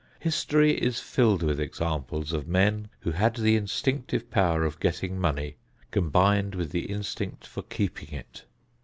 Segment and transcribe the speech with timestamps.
[0.19, 5.57] History is filled with examples of men who had the instinctive power of getting money
[5.91, 8.45] combined with the instinct for keeping it.